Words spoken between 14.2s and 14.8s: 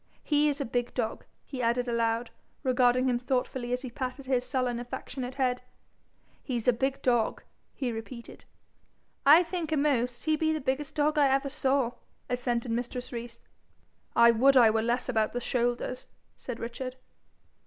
would I